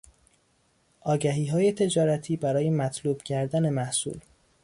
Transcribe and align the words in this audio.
آگهیهای 1.01 1.71
تجارتی 1.71 2.37
برای 2.37 2.69
مطلوب 2.69 3.21
کردن 3.21 3.69
محصول 3.69 4.19